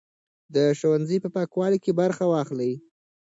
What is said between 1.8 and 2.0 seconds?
کې